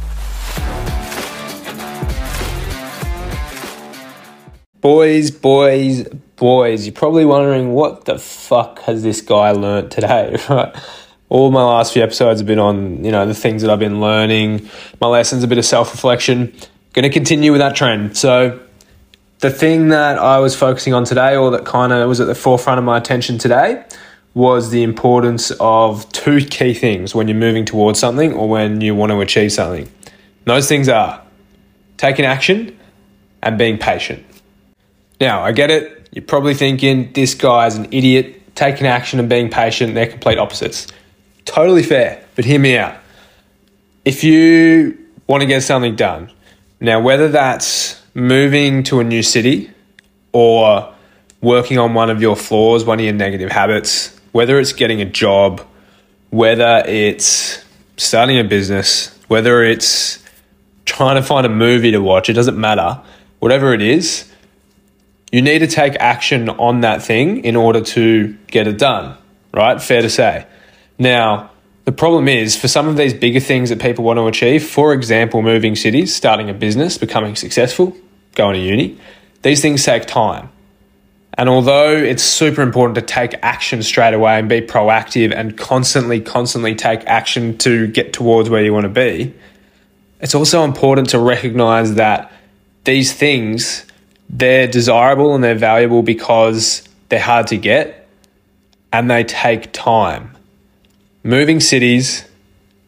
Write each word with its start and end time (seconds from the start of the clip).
Boys, 4.82 5.30
boys, 5.30 6.08
boys, 6.36 6.88
you're 6.88 6.94
probably 6.94 7.26
wondering 7.26 7.74
what 7.74 8.06
the 8.06 8.18
fuck 8.18 8.80
has 8.82 9.04
this 9.04 9.22
guy 9.22 9.52
learnt 9.52 9.92
today, 9.92 10.36
right? 10.50 10.76
All 11.30 11.52
my 11.52 11.64
last 11.64 11.94
few 11.94 12.02
episodes 12.02 12.40
have 12.40 12.48
been 12.48 12.60
on, 12.60 13.06
you 13.06 13.12
know, 13.12 13.28
the 13.28 13.36
things 13.36 13.62
that 13.62 13.70
I've 13.70 13.80
been 13.80 14.02
learning, 14.02 14.68
my 15.00 15.08
lessons, 15.08 15.44
a 15.44 15.48
bit 15.48 15.60
of 15.60 15.66
self 15.66 15.92
reflection. 15.92 16.52
Going 16.94 17.04
to 17.04 17.10
continue 17.12 17.52
with 17.52 17.60
that 17.62 17.76
trend. 17.76 18.18
So, 18.18 18.60
the 19.40 19.52
thing 19.52 19.90
that 19.90 20.18
I 20.18 20.40
was 20.40 20.56
focusing 20.56 20.94
on 20.94 21.06
today, 21.06 21.36
or 21.36 21.52
that 21.52 21.66
kind 21.66 21.94
of 21.94 22.08
was 22.10 22.20
at 22.20 22.28
the 22.28 22.36
forefront 22.36 22.80
of 22.80 22.84
my 22.84 22.98
attention 22.98 23.38
today, 23.38 23.84
was 24.34 24.72
the 24.72 24.82
importance 24.82 25.52
of 25.60 26.12
two 26.12 26.44
key 26.46 26.74
things 26.74 27.14
when 27.14 27.28
you're 27.28 27.38
moving 27.38 27.66
towards 27.66 28.00
something 28.00 28.34
or 28.34 28.50
when 28.50 28.82
you 28.82 28.96
want 28.96 29.12
to 29.12 29.22
achieve 29.22 29.52
something. 29.52 29.90
those 30.46 30.68
things 30.68 30.90
are 30.90 31.22
taking 31.98 32.26
action 32.26 32.78
and 33.42 33.58
being 33.58 33.78
patient. 33.78 34.26
Now, 35.22 35.44
I 35.44 35.52
get 35.52 35.70
it. 35.70 36.10
You're 36.12 36.26
probably 36.26 36.54
thinking 36.54 37.14
this 37.14 37.34
guy's 37.34 37.76
an 37.76 37.88
idiot. 37.92 38.56
Taking 38.56 38.86
action 38.86 39.20
and 39.20 39.30
being 39.30 39.50
patient, 39.50 39.96
they're 39.96 40.08
complete 40.08 40.38
opposites. 40.38 40.88
Totally 41.46 41.82
fair, 41.82 42.24
but 42.36 42.46
hear 42.46 42.60
me 42.60 42.78
out. 42.78 42.98
If 44.06 44.24
you 44.24 44.98
want 45.28 45.42
to 45.42 45.48
get 45.48 45.62
something 45.64 45.96
done, 45.96 46.32
now 46.80 47.00
whether 47.00 47.30
that's 47.30 48.02
moving 48.14 48.84
to 48.84 49.00
a 49.00 49.04
new 49.04 49.24
city 49.24 49.72
or 50.34 50.94
working 51.42 51.78
on 51.80 51.94
one 51.94 52.10
of 52.10 52.22
your 52.22 52.36
flaws, 52.36 52.86
one 52.86 53.00
of 53.00 53.06
your 53.06 53.14
negative 53.14 53.50
habits, 53.50 54.13
whether 54.34 54.60
it's 54.60 54.74
getting 54.74 55.00
a 55.00 55.06
job, 55.06 55.66
whether 56.32 56.84
it's 56.86 57.64
starting 57.96 58.38
a 58.40 58.44
business, 58.44 59.18
whether 59.30 59.64
it's 59.64 60.22
trying 60.86 61.16
to 61.16 61.22
find 61.22 61.46
a 61.46 61.50
movie 61.50 61.92
to 61.92 62.00
watch, 62.00 62.30
it 62.30 62.34
doesn't 62.34 62.60
matter. 62.60 63.00
Whatever 63.40 63.74
it 63.74 63.82
is, 63.82 64.30
you 65.32 65.42
need 65.42 65.60
to 65.60 65.68
take 65.68 65.96
action 65.96 66.50
on 66.50 66.82
that 66.82 67.02
thing 67.02 67.46
in 67.46 67.56
order 67.56 67.82
to 67.82 68.34
get 68.48 68.68
it 68.68 68.78
done, 68.78 69.18
right? 69.54 69.82
Fair 69.82 70.02
to 70.02 70.10
say. 70.10 70.46
Now, 71.00 71.52
the 71.86 71.92
problem 71.92 72.28
is 72.28 72.56
for 72.56 72.68
some 72.68 72.88
of 72.88 72.98
these 72.98 73.14
bigger 73.14 73.40
things 73.40 73.70
that 73.70 73.82
people 73.82 74.04
want 74.04 74.18
to 74.18 74.28
achieve, 74.28 74.68
for 74.68 74.94
example, 74.94 75.42
moving 75.42 75.76
cities, 75.76 76.16
starting 76.16 76.50
a 76.50 76.54
business, 76.54 76.98
becoming 76.98 77.36
successful, 77.36 77.96
going 78.36 78.56
to 78.56 78.60
uni, 78.60 78.98
these 79.44 79.62
things 79.62 79.84
take 79.84 80.06
time. 80.06 80.50
And 81.36 81.50
although 81.50 81.96
it's 81.96 82.22
super 82.22 82.62
important 82.62 82.96
to 82.96 83.02
take 83.02 83.34
action 83.42 83.82
straight 83.82 84.14
away 84.14 84.38
and 84.38 84.48
be 84.48 84.62
proactive 84.62 85.34
and 85.36 85.58
constantly, 85.58 86.22
constantly 86.22 86.76
take 86.76 87.04
action 87.06 87.58
to 87.60 87.88
get 87.88 88.14
towards 88.14 88.50
where 88.50 88.64
you 88.64 88.74
want 88.74 88.84
to 88.84 88.90
be, 88.90 89.34
it's 90.22 90.36
also 90.36 90.64
important 90.64 91.10
to 91.10 91.20
recognize 91.20 91.96
that 91.96 92.32
these 92.84 93.14
things 93.14 93.86
they're 94.30 94.68
desirable 94.68 95.36
and 95.36 95.44
they're 95.44 95.56
valuable 95.56 96.02
because 96.02 96.88
they're 97.10 97.20
hard 97.20 97.48
to 97.48 97.58
get 97.58 98.08
and 98.92 99.10
they 99.10 99.24
take 99.24 99.72
time. 99.74 100.36
Moving 101.24 101.60
cities, 101.60 102.26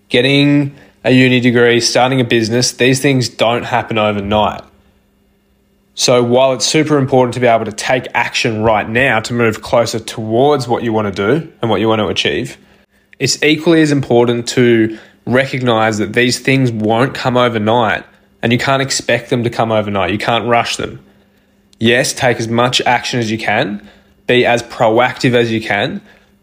getting 0.09 0.75
a 1.03 1.11
uni 1.11 1.39
degree, 1.39 1.79
starting 1.81 2.19
a 2.19 2.23
business, 2.23 2.71
these 2.71 3.01
things 3.01 3.29
don't 3.29 3.63
happen 3.63 3.97
overnight. 3.97 4.63
So 5.95 6.23
while 6.23 6.53
it's 6.53 6.65
super 6.65 6.97
important 6.97 7.33
to 7.35 7.39
be 7.39 7.47
able 7.47 7.65
to 7.65 7.71
take 7.71 8.05
action 8.13 8.63
right 8.63 8.87
now 8.87 9.19
to 9.21 9.33
move 9.33 9.61
closer 9.61 9.99
towards 9.99 10.67
what 10.67 10.83
you 10.83 10.93
want 10.93 11.13
to 11.13 11.39
do 11.39 11.51
and 11.61 11.71
what 11.71 11.79
you 11.79 11.87
want 11.87 11.99
to 11.99 12.07
achieve, 12.07 12.57
it's 13.17 13.41
equally 13.41 13.81
as 13.81 13.91
important 13.91 14.47
to 14.49 14.99
recognize 15.25 15.97
that 15.97 16.13
these 16.13 16.39
things 16.39 16.71
won't 16.71 17.15
come 17.15 17.37
overnight 17.37 18.05
and 18.41 18.51
you 18.51 18.59
can't 18.59 18.81
expect 18.81 19.29
them 19.29 19.43
to 19.43 19.49
come 19.49 19.71
overnight. 19.71 20.11
You 20.11 20.17
can't 20.17 20.47
rush 20.47 20.75
them 20.75 21.03
yes, 21.79 22.13
take 22.13 22.39
as 22.39 22.47
much 22.47 22.81
action 22.81 23.19
as 23.19 23.31
you 23.31 23.37
can, 23.37 23.87
be 24.27 24.45
as 24.45 24.63
proactive 24.63 25.33
as 25.33 25.51
you 25.51 25.61
can, 25.61 26.01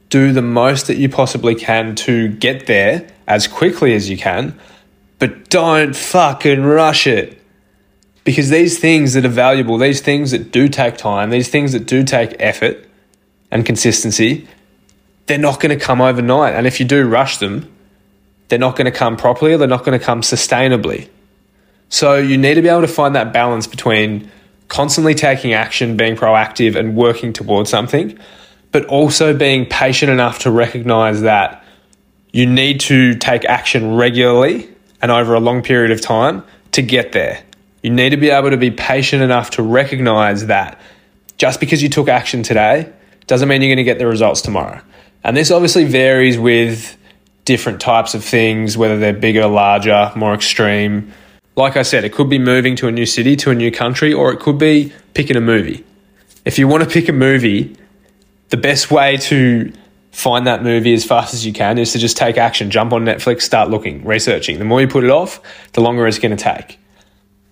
do 0.08 0.32
the 0.32 0.42
most 0.42 0.86
that 0.86 0.96
you 0.96 1.08
possibly 1.08 1.54
can 1.54 1.94
to 1.94 2.28
get 2.28 2.66
there 2.66 3.08
as 3.26 3.48
quickly 3.48 3.94
as 3.94 4.10
you 4.10 4.16
can, 4.16 4.58
but 5.18 5.48
don't 5.48 5.96
fucking 5.96 6.62
rush 6.62 7.06
it. 7.06 7.41
Because 8.24 8.50
these 8.50 8.78
things 8.78 9.14
that 9.14 9.24
are 9.24 9.28
valuable, 9.28 9.78
these 9.78 10.00
things 10.00 10.30
that 10.30 10.52
do 10.52 10.68
take 10.68 10.96
time, 10.96 11.30
these 11.30 11.48
things 11.48 11.72
that 11.72 11.86
do 11.86 12.04
take 12.04 12.36
effort 12.38 12.86
and 13.50 13.66
consistency, 13.66 14.46
they're 15.26 15.38
not 15.38 15.60
going 15.60 15.76
to 15.76 15.84
come 15.84 16.00
overnight. 16.00 16.54
And 16.54 16.66
if 16.66 16.78
you 16.78 16.86
do 16.86 17.06
rush 17.08 17.38
them, 17.38 17.70
they're 18.48 18.58
not 18.58 18.76
going 18.76 18.84
to 18.84 18.96
come 18.96 19.16
properly, 19.16 19.56
they're 19.56 19.66
not 19.66 19.84
going 19.84 19.98
to 19.98 20.04
come 20.04 20.20
sustainably. 20.20 21.08
So 21.88 22.16
you 22.16 22.38
need 22.38 22.54
to 22.54 22.62
be 22.62 22.68
able 22.68 22.82
to 22.82 22.88
find 22.88 23.14
that 23.16 23.32
balance 23.32 23.66
between 23.66 24.30
constantly 24.68 25.14
taking 25.14 25.52
action, 25.52 25.96
being 25.96 26.16
proactive, 26.16 26.76
and 26.76 26.96
working 26.96 27.32
towards 27.32 27.70
something, 27.70 28.18
but 28.70 28.86
also 28.86 29.36
being 29.36 29.66
patient 29.66 30.10
enough 30.10 30.40
to 30.40 30.50
recognize 30.50 31.22
that 31.22 31.62
you 32.32 32.46
need 32.46 32.80
to 32.80 33.14
take 33.16 33.44
action 33.44 33.94
regularly 33.96 34.68
and 35.02 35.10
over 35.10 35.34
a 35.34 35.40
long 35.40 35.62
period 35.62 35.90
of 35.90 36.00
time 36.00 36.42
to 36.72 36.80
get 36.80 37.12
there. 37.12 37.42
You 37.82 37.90
need 37.90 38.10
to 38.10 38.16
be 38.16 38.30
able 38.30 38.50
to 38.50 38.56
be 38.56 38.70
patient 38.70 39.22
enough 39.22 39.50
to 39.50 39.62
recognize 39.62 40.46
that 40.46 40.80
just 41.36 41.60
because 41.60 41.82
you 41.82 41.88
took 41.88 42.08
action 42.08 42.42
today 42.42 42.92
doesn't 43.26 43.48
mean 43.48 43.60
you're 43.60 43.68
going 43.68 43.76
to 43.78 43.84
get 43.84 43.98
the 43.98 44.06
results 44.06 44.40
tomorrow. 44.40 44.80
And 45.24 45.36
this 45.36 45.50
obviously 45.50 45.84
varies 45.84 46.38
with 46.38 46.96
different 47.44 47.80
types 47.80 48.14
of 48.14 48.24
things, 48.24 48.76
whether 48.76 48.98
they're 48.98 49.12
bigger, 49.12 49.46
larger, 49.46 50.12
more 50.14 50.34
extreme, 50.34 51.12
like 51.56 51.76
I 51.76 51.82
said, 51.82 52.04
it 52.04 52.12
could 52.12 52.30
be 52.30 52.38
moving 52.38 52.76
to 52.76 52.88
a 52.88 52.92
new 52.92 53.06
city, 53.06 53.36
to 53.36 53.50
a 53.50 53.54
new 53.54 53.70
country, 53.70 54.12
or 54.12 54.32
it 54.32 54.40
could 54.40 54.58
be 54.58 54.92
picking 55.14 55.36
a 55.36 55.40
movie. 55.40 55.84
If 56.44 56.58
you 56.58 56.66
want 56.66 56.82
to 56.82 56.88
pick 56.88 57.08
a 57.08 57.12
movie, 57.12 57.76
the 58.48 58.56
best 58.56 58.90
way 58.90 59.16
to 59.18 59.72
find 60.12 60.46
that 60.46 60.62
movie 60.62 60.94
as 60.94 61.04
fast 61.04 61.34
as 61.34 61.44
you 61.46 61.52
can 61.52 61.78
is 61.78 61.92
to 61.92 61.98
just 61.98 62.16
take 62.16 62.36
action, 62.36 62.70
jump 62.70 62.92
on 62.92 63.04
Netflix, 63.04 63.42
start 63.42 63.70
looking, 63.70 64.04
researching. 64.04 64.58
The 64.58 64.64
more 64.64 64.80
you 64.80 64.88
put 64.88 65.04
it 65.04 65.10
off, 65.10 65.40
the 65.72 65.80
longer 65.80 66.06
it's 66.06 66.18
going 66.18 66.36
to 66.36 66.42
take. 66.42 66.78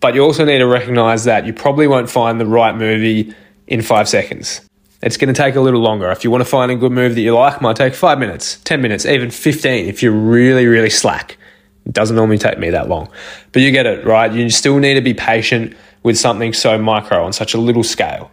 But 0.01 0.15
you 0.15 0.23
also 0.23 0.45
need 0.45 0.59
to 0.59 0.67
recognize 0.67 1.25
that 1.25 1.47
you 1.47 1.53
probably 1.53 1.87
won't 1.87 2.09
find 2.09 2.41
the 2.41 2.47
right 2.47 2.75
movie 2.75 3.35
in 3.67 3.83
five 3.83 4.09
seconds. 4.09 4.63
It's 5.03 5.17
going 5.17 5.33
to 5.33 5.39
take 5.43 5.55
a 5.55 5.61
little 5.61 5.81
longer. 5.81 6.11
If 6.11 6.25
you 6.25 6.31
want 6.31 6.43
to 6.43 6.49
find 6.49 6.71
a 6.71 6.77
good 6.77 6.93
movie 6.93 7.15
that 7.15 7.21
you 7.21 7.35
like, 7.35 7.63
might 7.63 7.77
take 7.77 7.95
five 7.95 8.19
minutes, 8.19 8.61
10 8.65 8.83
minutes, 8.83 9.07
even 9.07 9.31
15 9.31 9.87
if 9.87 10.03
you're 10.03 10.13
really, 10.13 10.67
really 10.67 10.91
slack. 10.91 11.39
It 11.87 11.93
doesn't 11.93 12.17
normally 12.17 12.39
take 12.39 12.59
me 12.59 12.71
that 12.71 12.89
long. 12.89 13.09
But 13.53 13.63
you 13.63 13.71
get 13.71 13.87
it, 13.87 14.05
right? 14.05 14.31
You 14.31 14.51
still 14.51 14.79
need 14.79 14.95
to 14.95 15.01
be 15.01 15.15
patient 15.15 15.75
with 16.03 16.19
something 16.19 16.53
so 16.53 16.77
micro 16.79 17.25
on 17.25 17.33
such 17.33 17.55
a 17.55 17.59
little 17.59 17.83
scale. 17.83 18.31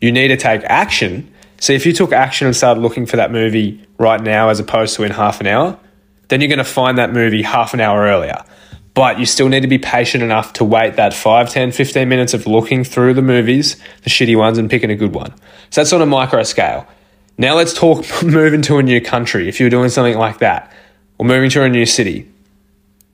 You 0.00 0.10
need 0.10 0.28
to 0.28 0.36
take 0.36 0.62
action. 0.64 1.32
So 1.60 1.72
if 1.72 1.86
you 1.86 1.92
took 1.92 2.12
action 2.12 2.46
and 2.46 2.56
started 2.56 2.80
looking 2.80 3.06
for 3.06 3.16
that 3.16 3.30
movie 3.30 3.84
right 3.98 4.20
now 4.20 4.48
as 4.48 4.58
opposed 4.58 4.96
to 4.96 5.04
in 5.04 5.12
half 5.12 5.40
an 5.40 5.46
hour, 5.46 5.78
then 6.28 6.40
you're 6.40 6.48
going 6.48 6.58
to 6.58 6.64
find 6.64 6.98
that 6.98 7.12
movie 7.12 7.42
half 7.42 7.74
an 7.74 7.80
hour 7.80 8.02
earlier. 8.02 8.44
But 8.94 9.18
you 9.18 9.26
still 9.26 9.48
need 9.48 9.62
to 9.62 9.68
be 9.68 9.78
patient 9.78 10.22
enough 10.22 10.52
to 10.54 10.64
wait 10.64 10.94
that 10.94 11.12
5, 11.12 11.50
10, 11.50 11.72
15 11.72 12.08
minutes 12.08 12.32
of 12.32 12.46
looking 12.46 12.84
through 12.84 13.14
the 13.14 13.22
movies, 13.22 13.76
the 14.02 14.10
shitty 14.10 14.36
ones, 14.36 14.56
and 14.56 14.70
picking 14.70 14.90
a 14.90 14.94
good 14.94 15.12
one. 15.12 15.34
So 15.70 15.80
that's 15.80 15.92
on 15.92 16.00
a 16.00 16.06
micro 16.06 16.44
scale. 16.44 16.86
Now 17.36 17.56
let's 17.56 17.74
talk 17.74 18.04
moving 18.22 18.62
to 18.62 18.78
a 18.78 18.82
new 18.82 19.00
country. 19.00 19.48
If 19.48 19.58
you're 19.58 19.70
doing 19.70 19.88
something 19.88 20.16
like 20.16 20.38
that, 20.38 20.72
or 21.18 21.26
moving 21.26 21.50
to 21.50 21.62
a 21.64 21.68
new 21.68 21.86
city, 21.86 22.30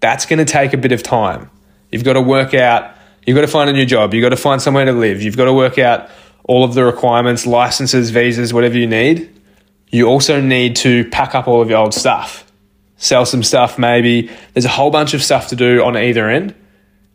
that's 0.01 0.27
going 0.27 0.39
to 0.39 0.45
take 0.45 0.73
a 0.73 0.77
bit 0.77 0.93
of 0.93 1.03
time. 1.03 1.51
You've 1.91 2.05
got 2.05 2.15
to 2.15 2.21
work 2.21 2.55
out, 2.55 2.95
you've 3.27 3.35
got 3.35 3.43
to 3.43 3.49
find 3.49 3.69
a 3.69 3.73
new 3.73 3.87
job, 3.87 4.15
you've 4.15 4.23
got 4.23 4.31
to 4.31 4.37
find 4.37 4.61
somewhere 4.61 4.85
to 4.85 4.93
live, 4.93 5.23
you've 5.23 5.37
got 5.37 5.47
to 5.47 5.53
work 5.53 5.79
out 5.79 6.09
all 6.45 6.65
of 6.65 6.75
the 6.75 6.85
requirements, 6.85 7.47
licenses, 7.47 8.11
visas, 8.11 8.53
whatever 8.53 8.79
you 8.79 8.87
need. 8.87 9.31
You 9.91 10.07
also 10.09 10.41
need 10.41 10.77
to 10.77 11.09
pack 11.11 11.35
up 11.35 11.49
all 11.49 11.61
of 11.61 11.69
your 11.69 11.79
old 11.79 11.95
stuff. 11.95 12.50
Sell 13.01 13.27
some 13.27 13.43
stuff 13.43 13.79
maybe. 13.79 14.31
There's 14.53 14.67
a 14.67 14.71
whole 14.71 14.91
bunch 14.91 15.15
of 15.15 15.23
stuff 15.23 15.49
to 15.49 15.57
do 15.57 15.83
on 15.83 15.97
either 15.97 16.29
end. 16.29 16.55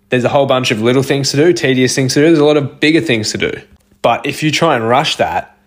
There's 0.10 0.26
a 0.26 0.30
whole 0.30 0.46
bunch 0.46 0.72
of 0.72 0.82
little 0.82 1.04
things 1.04 1.32
to 1.32 1.38
do, 1.38 1.54
tedious 1.54 1.96
things 1.96 2.14
to 2.16 2.20
do. 2.20 2.26
There's 2.26 2.40
a 2.40 2.46
lot 2.46 2.58
of 2.58 2.80
bigger 2.80 3.02
things 3.02 3.32
to 3.32 3.38
do. 3.38 3.52
But 4.02 4.26
if 4.26 4.44
you 4.44 4.52
try 4.52 4.76
and 4.76 4.88
rush 4.88 5.16
that, 5.18 5.58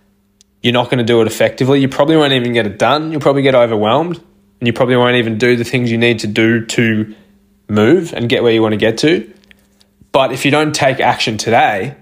you're 0.62 0.72
not 0.72 0.86
going 0.86 0.98
to 0.98 1.04
do 1.04 1.20
it 1.22 1.26
effectively. 1.26 1.80
You 1.80 1.88
probably 1.88 2.16
won't 2.16 2.32
even 2.32 2.52
get 2.52 2.66
it 2.66 2.78
done. 2.78 3.10
You'll 3.10 3.20
probably 3.20 3.42
get 3.42 3.54
overwhelmed 3.54 4.16
and 4.60 4.66
you 4.66 4.72
probably 4.72 4.96
won't 4.96 5.16
even 5.16 5.38
do 5.38 5.56
the 5.56 5.64
things 5.64 5.90
you 5.90 5.98
need 5.98 6.18
to 6.20 6.26
do 6.26 6.66
to 6.66 7.14
move 7.68 8.12
and 8.12 8.28
get 8.28 8.42
where 8.42 8.52
you 8.52 8.60
want 8.60 8.72
to 8.72 8.76
get 8.76 8.98
to. 8.98 9.32
But 10.10 10.32
if 10.32 10.44
you 10.44 10.50
don't 10.50 10.74
take 10.74 11.00
action 11.00 11.38
today, 11.38 11.94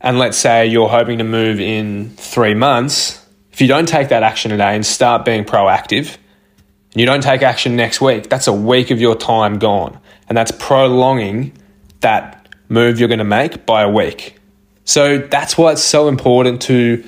and 0.00 0.18
let's 0.18 0.36
say 0.38 0.66
you're 0.66 0.88
hoping 0.88 1.18
to 1.18 1.24
move 1.24 1.60
in 1.60 2.10
three 2.10 2.54
months, 2.54 3.24
if 3.52 3.60
you 3.60 3.66
don't 3.66 3.86
take 3.86 4.10
that 4.10 4.22
action 4.22 4.50
today 4.50 4.74
and 4.74 4.86
start 4.86 5.24
being 5.24 5.44
proactive, 5.44 6.16
and 6.92 7.00
you 7.00 7.06
don't 7.06 7.22
take 7.22 7.42
action 7.42 7.76
next 7.76 8.00
week, 8.00 8.28
that's 8.28 8.46
a 8.46 8.52
week 8.52 8.90
of 8.90 9.00
your 9.00 9.14
time 9.14 9.58
gone. 9.58 9.98
And 10.28 10.36
that's 10.36 10.50
prolonging 10.50 11.52
that 12.00 12.48
move 12.68 12.98
you're 12.98 13.08
going 13.08 13.18
to 13.18 13.24
make 13.24 13.64
by 13.66 13.82
a 13.82 13.88
week. 13.88 14.38
So 14.84 15.18
that's 15.18 15.56
why 15.56 15.72
it's 15.72 15.82
so 15.82 16.08
important 16.08 16.62
to 16.62 17.04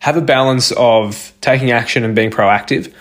have 0.00 0.16
a 0.16 0.20
balance 0.20 0.70
of 0.72 1.32
taking 1.40 1.70
action 1.70 2.04
and 2.04 2.14
being 2.14 2.30
proactive 2.30 2.92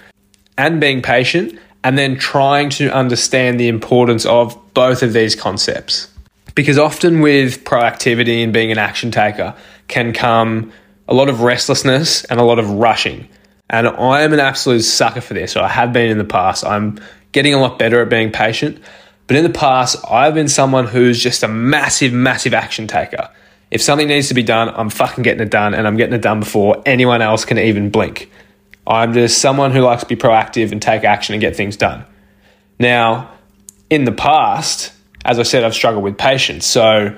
and 0.57 0.79
being 0.79 1.01
patient, 1.01 1.59
and 1.83 1.97
then 1.97 2.17
trying 2.17 2.69
to 2.69 2.89
understand 2.93 3.59
the 3.59 3.67
importance 3.67 4.25
of 4.25 4.57
both 4.73 5.03
of 5.03 5.11
these 5.11 5.35
concepts. 5.35 6.07
Because 6.55 6.77
often 6.77 7.21
with 7.21 7.63
proactivity 7.63 8.43
and 8.43 8.53
being 8.53 8.71
an 8.71 8.77
action 8.77 9.09
taker 9.09 9.55
can 9.87 10.13
come 10.13 10.71
a 11.07 11.13
lot 11.13 11.27
of 11.27 11.41
restlessness 11.41 12.23
and 12.25 12.39
a 12.39 12.43
lot 12.43 12.59
of 12.59 12.69
rushing. 12.69 13.27
And 13.73 13.87
I 13.87 14.21
am 14.21 14.33
an 14.33 14.39
absolute 14.39 14.83
sucker 14.83 15.19
for 15.19 15.33
this. 15.33 15.57
I 15.57 15.67
have 15.67 15.91
been 15.91 16.11
in 16.11 16.19
the 16.19 16.23
past. 16.23 16.63
I'm 16.63 16.99
getting 17.31 17.55
a 17.55 17.59
lot 17.59 17.79
better 17.79 18.03
at 18.03 18.07
being 18.07 18.31
patient. 18.31 18.79
But 19.25 19.35
in 19.35 19.41
the 19.41 19.49
past, 19.49 19.97
I've 20.07 20.35
been 20.35 20.47
someone 20.47 20.85
who's 20.85 21.19
just 21.19 21.41
a 21.41 21.47
massive, 21.47 22.13
massive 22.13 22.53
action 22.53 22.85
taker. 22.85 23.31
If 23.71 23.81
something 23.81 24.07
needs 24.07 24.27
to 24.27 24.35
be 24.35 24.43
done, 24.43 24.69
I'm 24.69 24.91
fucking 24.91 25.23
getting 25.23 25.41
it 25.41 25.49
done 25.49 25.73
and 25.73 25.87
I'm 25.87 25.97
getting 25.97 26.13
it 26.13 26.21
done 26.21 26.39
before 26.39 26.83
anyone 26.85 27.23
else 27.23 27.45
can 27.45 27.57
even 27.57 27.89
blink. 27.89 28.29
I'm 28.85 29.11
just 29.11 29.39
someone 29.39 29.71
who 29.71 29.81
likes 29.81 30.03
to 30.03 30.07
be 30.07 30.17
proactive 30.17 30.71
and 30.71 30.79
take 30.79 31.03
action 31.03 31.33
and 31.33 31.41
get 31.41 31.55
things 31.55 31.75
done. 31.75 32.05
Now, 32.79 33.31
in 33.89 34.03
the 34.03 34.11
past, 34.11 34.93
as 35.25 35.39
I 35.39 35.43
said, 35.43 35.63
I've 35.63 35.73
struggled 35.73 36.03
with 36.03 36.19
patience. 36.19 36.67
So, 36.67 37.17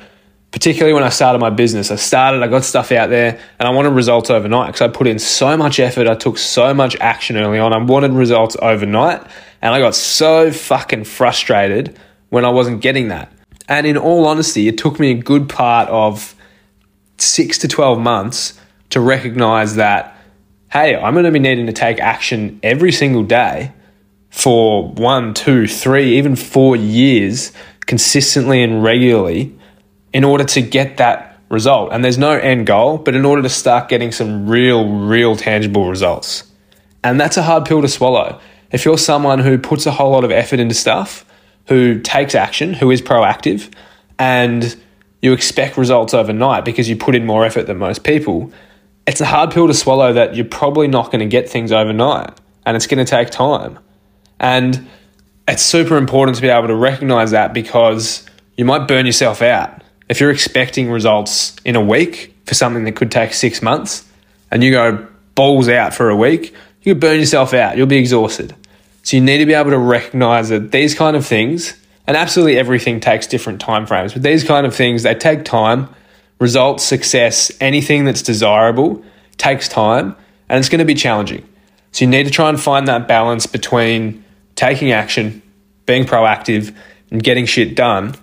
particularly 0.55 0.93
when 0.93 1.03
I 1.03 1.09
started 1.09 1.39
my 1.39 1.49
business, 1.49 1.91
I 1.91 1.97
started, 1.97 2.41
I 2.41 2.47
got 2.47 2.63
stuff 2.63 2.93
out 2.93 3.09
there, 3.09 3.37
and 3.59 3.67
I 3.67 3.71
wanted 3.71 3.89
results 3.89 4.29
overnight 4.29 4.67
because 4.67 4.81
I 4.81 4.87
put 4.87 5.05
in 5.05 5.19
so 5.19 5.57
much 5.57 5.81
effort. 5.81 6.07
I 6.07 6.15
took 6.15 6.37
so 6.37 6.73
much 6.73 6.95
action 7.01 7.35
early 7.35 7.59
on. 7.59 7.73
I 7.73 7.77
wanted 7.77 8.13
results 8.13 8.55
overnight, 8.61 9.21
and 9.61 9.75
I 9.75 9.79
got 9.79 9.95
so 9.95 10.53
fucking 10.53 11.03
frustrated 11.03 11.99
when 12.29 12.45
I 12.45 12.49
wasn't 12.51 12.79
getting 12.79 13.09
that. 13.09 13.33
And 13.67 13.85
in 13.85 13.97
all 13.97 14.25
honesty, 14.25 14.69
it 14.69 14.77
took 14.77 14.97
me 14.97 15.11
a 15.11 15.15
good 15.15 15.49
part 15.49 15.89
of 15.89 16.33
six 17.17 17.57
to 17.57 17.67
12 17.67 17.99
months 17.99 18.57
to 18.91 19.01
recognize 19.01 19.75
that, 19.75 20.15
hey, 20.71 20.95
I'm 20.95 21.15
going 21.15 21.25
to 21.25 21.31
be 21.31 21.39
needing 21.39 21.65
to 21.65 21.73
take 21.73 21.99
action 21.99 22.61
every 22.63 22.93
single 22.93 23.23
day 23.23 23.73
for 24.29 24.87
one, 24.87 25.33
two, 25.33 25.67
three, 25.67 26.17
even 26.17 26.37
four 26.37 26.77
years 26.77 27.51
consistently 27.85 28.63
and 28.63 28.81
regularly 28.81 29.53
in 30.15 30.23
order 30.23 30.45
to 30.45 30.61
get 30.61 30.95
that 30.95 31.37
result. 31.49 31.91
And 31.91 32.01
there's 32.01 32.17
no 32.17 32.31
end 32.31 32.67
goal, 32.67 32.97
but 32.97 33.15
in 33.15 33.25
order 33.25 33.41
to 33.41 33.49
start 33.49 33.89
getting 33.89 34.13
some 34.13 34.47
real, 34.47 34.89
real 34.89 35.35
tangible 35.35 35.89
results. 35.89 36.49
And 37.03 37.19
that's 37.19 37.35
a 37.35 37.43
hard 37.43 37.65
pill 37.65 37.81
to 37.81 37.89
swallow. 37.89 38.39
If 38.71 38.85
you're 38.85 38.97
someone 38.97 39.39
who 39.39 39.57
puts 39.57 39.85
a 39.85 39.91
whole 39.91 40.11
lot 40.11 40.23
of 40.23 40.31
effort 40.31 40.61
into 40.61 40.73
stuff, 40.73 41.25
who 41.67 41.99
takes 41.99 42.33
action, 42.33 42.73
who 42.73 42.91
is 42.91 43.01
proactive, 43.01 43.69
and 44.17 44.81
you 45.21 45.33
expect 45.33 45.75
results 45.75 46.13
overnight 46.13 46.63
because 46.63 46.87
you 46.87 46.95
put 46.95 47.13
in 47.13 47.25
more 47.25 47.43
effort 47.43 47.63
than 47.67 47.77
most 47.77 48.05
people, 48.05 48.53
it's 49.05 49.19
a 49.19 49.25
hard 49.25 49.51
pill 49.51 49.67
to 49.67 49.73
swallow 49.73 50.13
that 50.13 50.33
you're 50.33 50.45
probably 50.45 50.87
not 50.87 51.07
going 51.07 51.19
to 51.19 51.25
get 51.25 51.49
things 51.49 51.73
overnight 51.73 52.39
and 52.65 52.77
it's 52.77 52.87
going 52.87 53.05
to 53.05 53.09
take 53.09 53.31
time. 53.31 53.79
And 54.39 54.87
it's 55.45 55.61
super 55.61 55.97
important 55.97 56.37
to 56.37 56.41
be 56.41 56.47
able 56.47 56.67
to 56.67 56.75
recognize 56.75 57.31
that 57.31 57.53
because 57.53 58.25
you 58.55 58.63
might 58.63 58.87
burn 58.87 59.05
yourself 59.05 59.41
out. 59.41 59.81
If 60.07 60.19
you're 60.19 60.31
expecting 60.31 60.91
results 60.91 61.55
in 61.65 61.75
a 61.75 61.81
week 61.81 62.35
for 62.45 62.53
something 62.53 62.83
that 62.83 62.95
could 62.95 63.11
take 63.11 63.33
six 63.33 63.61
months 63.61 64.07
and 64.51 64.63
you 64.63 64.71
go 64.71 65.07
balls 65.33 65.67
out 65.67 65.93
for 65.93 66.09
a 66.09 66.15
week, 66.15 66.53
you 66.81 66.93
could 66.93 67.01
burn 67.01 67.19
yourself 67.19 67.53
out. 67.53 67.75
You'll 67.75 67.87
be 67.87 67.97
exhausted. 67.97 68.55
So 69.03 69.17
you 69.17 69.23
need 69.23 69.39
to 69.39 69.45
be 69.45 69.53
able 69.53 69.71
to 69.71 69.79
recognize 69.79 70.49
that 70.49 70.71
these 70.71 70.93
kind 70.95 71.15
of 71.15 71.25
things 71.25 71.75
and 72.07 72.15
absolutely 72.15 72.57
everything 72.57 72.99
takes 72.99 73.25
different 73.25 73.59
time 73.59 73.87
frames. 73.87 74.13
But 74.13 74.21
these 74.21 74.43
kind 74.43 74.65
of 74.67 74.75
things, 74.75 75.03
they 75.03 75.15
take 75.15 75.43
time. 75.43 75.89
Results, 76.39 76.83
success, 76.83 77.51
anything 77.59 78.05
that's 78.05 78.21
desirable 78.21 79.03
takes 79.37 79.67
time 79.67 80.15
and 80.49 80.59
it's 80.59 80.69
going 80.69 80.79
to 80.79 80.85
be 80.85 80.93
challenging. 80.93 81.47
So 81.91 82.05
you 82.05 82.11
need 82.11 82.25
to 82.25 82.31
try 82.31 82.49
and 82.49 82.61
find 82.61 82.87
that 82.87 83.07
balance 83.07 83.47
between 83.47 84.23
taking 84.55 84.91
action, 84.91 85.41
being 85.85 86.05
proactive, 86.05 86.75
and 87.09 87.23
getting 87.23 87.45
shit 87.45 87.75
done 87.75 88.15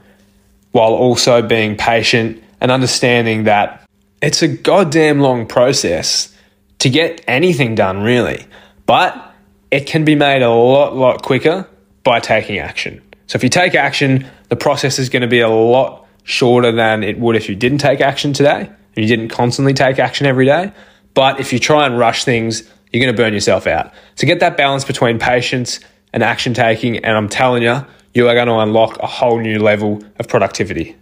while 0.73 0.93
also 0.93 1.43
being 1.43 1.77
patient 1.77 2.43
and 2.61 2.71
understanding 2.71 3.45
that 3.45 3.83
it's 4.21 4.43
a 4.43 4.49
goddamn 4.49 5.21
long 5.21 5.47
process 5.47 6.35
to 6.79 6.91
get 6.91 7.23
anything 7.29 7.75
done, 7.75 8.03
really. 8.03 8.47
But 8.87 9.35
it 9.71 9.87
can 9.87 10.05
be 10.05 10.15
made 10.15 10.43
a 10.43 10.51
lot, 10.51 10.97
lot 10.97 11.23
quicker 11.23 11.69
by 12.03 12.21
taking 12.21 12.59
action. 12.59 13.01
So 13.27 13.37
if 13.37 13.43
you 13.43 13.49
take 13.49 13.75
action, 13.75 14.27
the 14.49 14.57
process 14.57 14.99
is 14.99 15.09
going 15.09 15.23
to 15.23 15.29
be 15.29 15.41
a 15.41 15.49
lot 15.49 16.07
shorter 16.25 16.73
than 16.73 17.03
it 17.03 17.19
would 17.19 17.37
if 17.37 17.49
you 17.49 17.55
didn't 17.55 17.79
take 17.79 18.01
action 18.01 18.33
today 18.33 18.61
and 18.61 18.97
you 18.97 19.07
didn't 19.07 19.29
constantly 19.29 19.75
take 19.75 19.99
action 19.99 20.27
every 20.27 20.47
day. 20.47 20.73
But 21.15 21.41
if 21.41 21.53
you 21.53 21.59
try 21.59 21.87
and 21.87 21.99
rush 21.99 22.25
things, 22.25 22.63
you're 22.93 23.03
going 23.03 23.15
to 23.15 23.23
burn 23.23 23.33
yourself 23.33 23.67
out. 23.67 23.93
So 24.17 24.27
get 24.27 24.41
that 24.41 24.57
balance 24.57 24.85
between 24.85 25.19
patience 25.19 25.81
and 26.13 26.23
action 26.23 26.53
taking, 26.53 26.99
and 26.99 27.17
I'm 27.17 27.29
telling 27.29 27.63
you, 27.63 27.87
you 28.15 28.29
are 28.29 28.35
going 28.35 28.49
to 28.49 28.59
unlock 28.59 28.99
a 28.99 29.07
whole 29.07 29.39
new 29.39 29.59
level 29.59 30.03
of 30.19 30.29
productivity. 30.29 30.97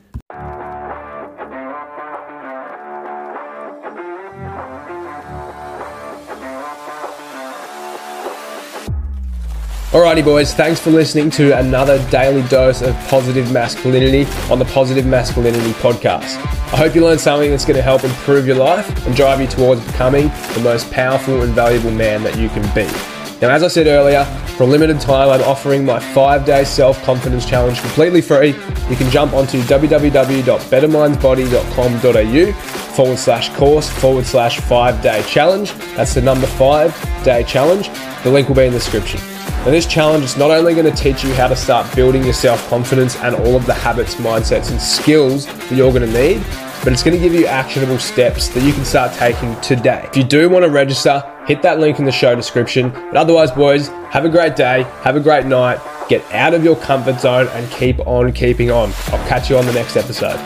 Alrighty, 9.91 10.25
boys, 10.25 10.55
thanks 10.55 10.79
for 10.79 10.91
listening 10.91 11.31
to 11.31 11.59
another 11.59 11.99
daily 12.11 12.47
dose 12.49 12.81
of 12.81 12.95
positive 13.09 13.51
masculinity 13.51 14.25
on 14.49 14.61
the 14.61 14.65
Positive 14.67 15.05
Masculinity 15.05 15.73
Podcast. 15.73 16.37
I 16.73 16.77
hope 16.77 16.95
you 16.95 17.05
learned 17.05 17.21
something 17.21 17.51
that's 17.51 17.65
going 17.65 17.77
to 17.77 17.83
help 17.83 18.05
improve 18.05 18.47
your 18.47 18.55
life 18.55 18.89
and 19.05 19.17
drive 19.17 19.41
you 19.41 19.49
towards 19.49 19.85
becoming 19.85 20.29
the 20.55 20.61
most 20.63 20.89
powerful 20.93 21.43
and 21.43 21.53
valuable 21.55 21.91
man 21.91 22.23
that 22.23 22.39
you 22.39 22.49
can 22.51 22.63
be. 22.73 23.20
Now, 23.41 23.51
as 23.51 23.63
I 23.63 23.69
said 23.69 23.87
earlier, 23.87 24.25
for 24.57 24.65
a 24.65 24.67
limited 24.67 25.01
time, 25.01 25.29
I'm 25.31 25.41
offering 25.43 25.87
my 25.87 25.99
five 25.99 26.45
day 26.45 26.63
self 26.63 27.03
confidence 27.05 27.47
challenge 27.47 27.81
completely 27.81 28.21
free. 28.21 28.49
You 28.91 28.97
can 28.97 29.11
jump 29.11 29.33
onto 29.33 29.63
www.bettermindsbody.com.au 29.63 32.53
forward 32.93 33.19
slash 33.19 33.49
course 33.55 33.89
forward 33.89 34.27
slash 34.27 34.61
five 34.61 35.03
day 35.03 35.23
challenge. 35.27 35.73
That's 35.97 36.13
the 36.13 36.21
number 36.21 36.47
five 36.47 36.95
day 37.25 37.43
challenge. 37.45 37.89
The 38.25 38.31
link 38.31 38.49
will 38.49 38.57
be 38.57 38.67
in 38.67 38.73
the 38.73 38.79
description. 38.79 39.21
Now, 39.61 39.71
this 39.71 39.87
challenge 39.87 40.25
is 40.25 40.37
not 40.37 40.51
only 40.51 40.75
going 40.75 40.95
to 40.95 41.03
teach 41.03 41.25
you 41.25 41.33
how 41.33 41.49
to 41.49 41.57
start 41.57 41.91
building 41.97 42.25
your 42.25 42.35
self 42.35 42.69
confidence 42.69 43.17
and 43.17 43.35
all 43.35 43.57
of 43.57 43.65
the 43.65 43.73
habits, 43.73 44.17
mindsets, 44.17 44.71
and 44.71 44.79
skills 44.79 45.47
that 45.47 45.73
you're 45.73 45.93
going 45.93 46.11
to 46.11 46.13
need, 46.13 46.43
but 46.83 46.93
it's 46.93 47.03
going 47.03 47.17
to 47.17 47.23
give 47.23 47.35
you 47.35 47.47
actionable 47.47 47.99
steps 47.99 48.49
that 48.49 48.63
you 48.63 48.73
can 48.73 48.85
start 48.85 49.13
taking 49.13 49.59
today. 49.61 50.03
If 50.05 50.17
you 50.17 50.25
do 50.25 50.49
want 50.49 50.65
to 50.65 50.71
register, 50.71 51.23
hit 51.47 51.63
that 51.63 51.79
link 51.79 51.99
in 51.99 52.05
the 52.05 52.13
show 52.13 52.35
description. 52.35 52.91
But 52.91 53.17
otherwise, 53.17 53.51
boys, 53.51 53.89
have 54.11 54.25
a 54.25 54.29
great 54.29 54.57
day, 54.57 54.83
have 55.03 55.17
a 55.17 55.21
great 55.21 55.47
night, 55.47 55.81
get 56.09 56.25
out 56.33 56.55
of 56.55 56.65
your 56.65 56.77
comfort 56.77 57.21
zone, 57.21 57.49
and 57.49 57.71
keep 57.71 57.99
on 58.07 58.33
keeping 58.33 58.71
on. 58.71 58.93
I'll 59.09 59.29
catch 59.29 59.51
you 59.51 59.59
on 59.59 59.67
the 59.67 59.73
next 59.73 59.97
episode. 59.97 60.39